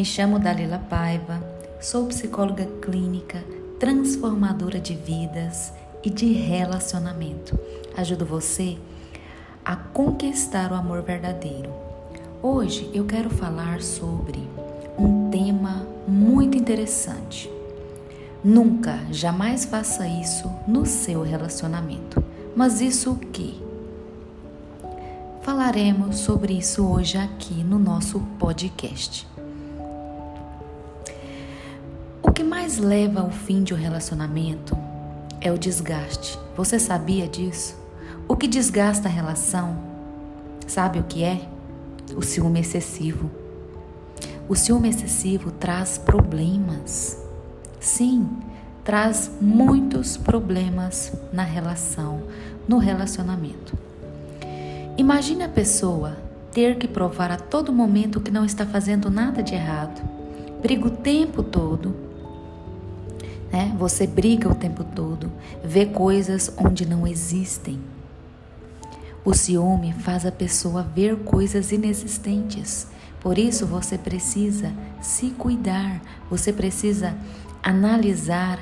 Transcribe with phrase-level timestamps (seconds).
[0.00, 1.44] Me chamo Dalila Paiva,
[1.78, 3.44] sou psicóloga clínica,
[3.78, 7.58] transformadora de vidas e de relacionamento.
[7.94, 8.78] Ajudo você
[9.62, 11.70] a conquistar o amor verdadeiro.
[12.42, 14.38] Hoje eu quero falar sobre
[14.98, 17.50] um tema muito interessante.
[18.42, 22.24] Nunca, jamais faça isso no seu relacionamento.
[22.56, 23.62] Mas isso o que?
[25.42, 29.28] Falaremos sobre isso hoje aqui no nosso podcast.
[32.70, 34.78] Mais leva ao fim de um relacionamento
[35.40, 36.38] é o desgaste.
[36.56, 37.74] Você sabia disso?
[38.28, 39.76] O que desgasta a relação,
[40.68, 41.48] sabe o que é?
[42.14, 43.28] O ciúme excessivo.
[44.48, 47.18] O ciúme excessivo traz problemas.
[47.80, 48.28] Sim,
[48.84, 52.22] traz muitos problemas na relação,
[52.68, 53.76] no relacionamento.
[54.96, 56.16] Imagine a pessoa
[56.52, 60.00] ter que provar a todo momento que não está fazendo nada de errado.
[60.62, 62.09] Briga o tempo todo.
[63.52, 63.74] Né?
[63.78, 65.30] Você briga o tempo todo,
[65.64, 67.80] vê coisas onde não existem.
[69.24, 72.86] O ciúme faz a pessoa ver coisas inexistentes.
[73.20, 77.14] Por isso você precisa se cuidar, você precisa
[77.62, 78.58] analisar,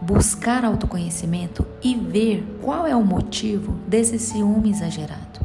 [0.00, 5.40] buscar autoconhecimento e ver qual é o motivo desse ciúme exagerado.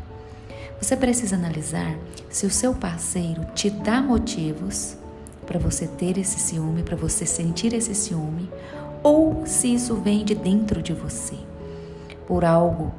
[0.79, 1.95] Você precisa analisar
[2.29, 4.95] se o seu parceiro te dá motivos
[5.45, 8.49] para você ter esse ciúme, para você sentir esse ciúme,
[9.03, 11.37] ou se isso vem de dentro de você,
[12.27, 12.93] por algo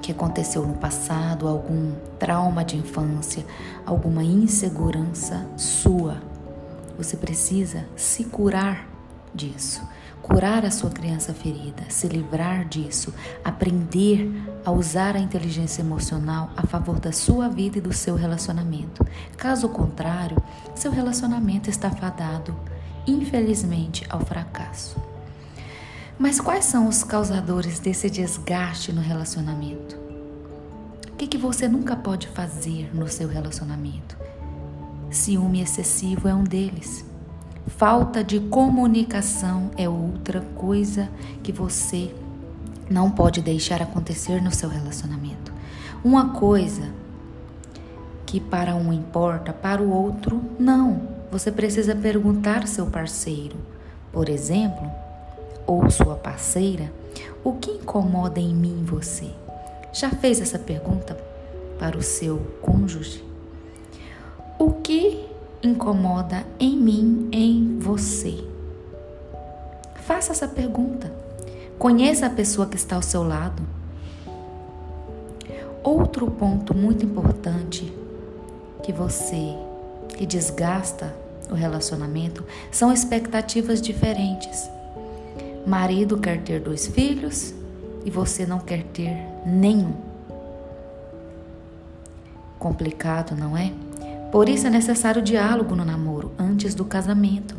[0.00, 3.44] que aconteceu no passado, algum trauma de infância,
[3.84, 6.16] alguma insegurança sua.
[6.96, 8.88] Você precisa se curar
[9.34, 9.82] disso
[10.28, 14.30] curar a sua criança ferida, se livrar disso, aprender
[14.68, 19.02] a usar a inteligência emocional a favor da sua vida e do seu relacionamento.
[19.34, 20.36] Caso contrário,
[20.74, 22.54] seu relacionamento está fadado,
[23.06, 25.00] infelizmente, ao fracasso.
[26.18, 29.96] Mas quais são os causadores desse desgaste no relacionamento?
[31.10, 34.18] O que, que você nunca pode fazer no seu relacionamento?
[35.10, 37.06] Ciúme excessivo é um deles.
[37.68, 41.08] Falta de comunicação é outra coisa
[41.42, 42.14] que você
[42.90, 45.52] não pode deixar acontecer no seu relacionamento.
[46.04, 46.90] Uma coisa
[48.24, 51.00] que para um importa, para o outro não.
[51.30, 53.56] Você precisa perguntar ao seu parceiro,
[54.12, 54.90] por exemplo,
[55.66, 56.92] ou sua parceira,
[57.44, 59.30] o que incomoda em mim você?
[59.92, 61.16] Já fez essa pergunta
[61.78, 63.24] para o seu cônjuge?
[64.58, 65.26] O que
[65.62, 68.44] incomoda em mim, em você?
[70.06, 71.12] Faça essa pergunta.
[71.78, 73.62] Conheça a pessoa que está ao seu lado.
[75.82, 77.92] Outro ponto muito importante
[78.82, 79.54] que você
[80.16, 81.14] que desgasta
[81.48, 84.68] o relacionamento são expectativas diferentes.
[85.64, 87.54] Marido quer ter dois filhos
[88.04, 89.16] e você não quer ter
[89.46, 89.94] nenhum.
[92.58, 93.72] Complicado, não é?
[94.32, 97.54] Por isso é necessário diálogo no namoro antes do casamento.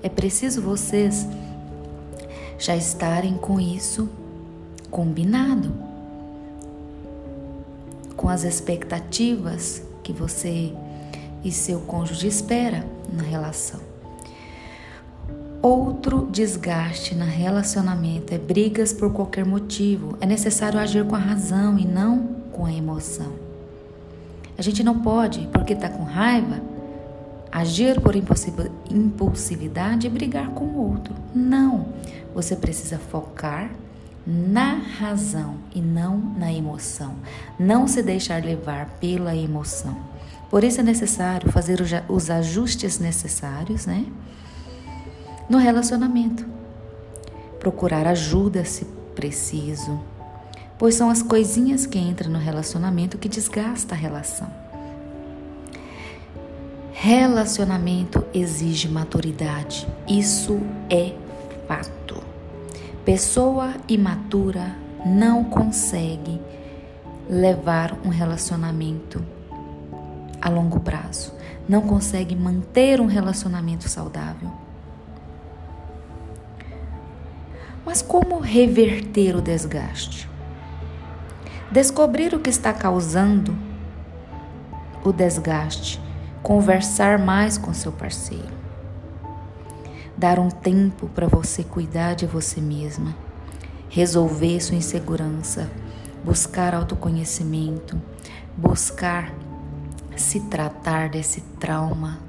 [0.00, 1.26] É preciso vocês
[2.58, 4.08] já estarem com isso
[4.90, 5.72] combinado,
[8.16, 10.72] com as expectativas que você
[11.42, 13.80] e seu cônjuge espera na relação.
[15.60, 20.16] Outro desgaste no relacionamento é brigas por qualquer motivo.
[20.20, 22.18] É necessário agir com a razão e não
[22.52, 23.32] com a emoção.
[24.56, 26.60] A gente não pode, porque está com raiva,
[27.54, 31.14] agir por impulsividade e brigar com o outro.
[31.34, 31.94] Não.
[32.34, 33.70] Você precisa focar
[34.26, 37.14] na razão e não na emoção.
[37.58, 39.96] Não se deixar levar pela emoção.
[40.50, 41.78] Por isso é necessário fazer
[42.08, 44.04] os ajustes necessários, né?
[45.48, 46.44] No relacionamento.
[47.60, 48.84] Procurar ajuda se
[49.14, 50.00] preciso
[50.78, 54.50] pois são as coisinhas que entram no relacionamento que desgasta a relação.
[57.06, 60.58] Relacionamento exige maturidade, isso
[60.88, 61.12] é
[61.68, 62.22] fato.
[63.04, 64.74] Pessoa imatura
[65.04, 66.40] não consegue
[67.28, 69.22] levar um relacionamento
[70.40, 71.34] a longo prazo,
[71.68, 74.50] não consegue manter um relacionamento saudável.
[77.84, 80.26] Mas como reverter o desgaste?
[81.70, 83.54] descobrir o que está causando
[85.04, 86.00] o desgaste,
[86.44, 88.52] conversar mais com seu parceiro,
[90.14, 93.16] dar um tempo para você cuidar de você mesma,
[93.88, 95.70] resolver sua insegurança,
[96.22, 97.98] buscar autoconhecimento,
[98.54, 99.34] buscar
[100.14, 102.20] se tratar desse trauma.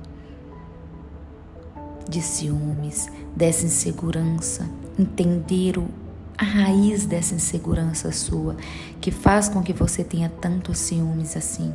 [2.08, 5.90] De ciúmes, dessa insegurança, entender o,
[6.38, 8.56] a raiz dessa insegurança sua
[9.02, 11.74] que faz com que você tenha tantos ciúmes assim.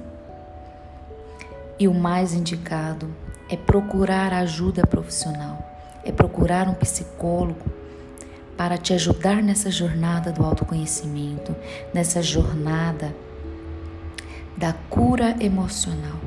[1.80, 3.08] E o mais indicado
[3.48, 5.58] é procurar ajuda profissional,
[6.04, 7.64] é procurar um psicólogo
[8.54, 11.56] para te ajudar nessa jornada do autoconhecimento,
[11.94, 13.14] nessa jornada
[14.58, 16.18] da cura emocional.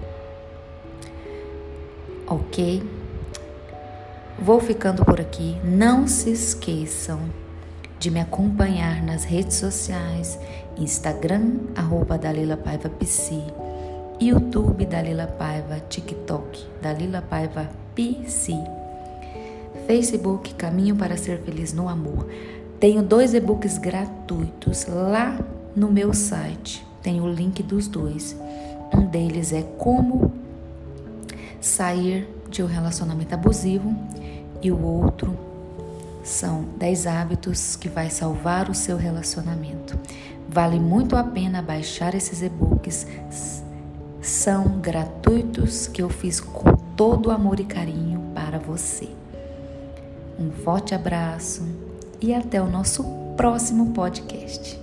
[2.25, 2.81] Ok?
[4.39, 5.55] Vou ficando por aqui.
[5.63, 7.29] Não se esqueçam
[7.99, 10.39] de me acompanhar nas redes sociais,
[10.75, 13.39] Instagram, arroba Dalila Paiva PC,
[14.19, 18.53] YouTube Dalila Paiva, TikTok Dalila Paiva PC,
[19.87, 22.27] Facebook Caminho para Ser Feliz no Amor.
[22.79, 25.39] Tenho dois e-books gratuitos lá
[25.75, 26.85] no meu site.
[27.01, 28.35] Tem o link dos dois.
[28.93, 30.31] Um deles é Como
[31.59, 33.93] Sair de um Relacionamento Abusivo
[34.61, 35.37] e o outro
[36.23, 39.97] são 10 hábitos que vai salvar o seu relacionamento.
[40.47, 43.62] Vale muito a pena baixar esses e-books.
[44.23, 49.09] São gratuitos que eu fiz com todo amor e carinho para você.
[50.39, 51.61] Um forte abraço
[52.21, 53.03] e até o nosso
[53.35, 54.82] próximo podcast.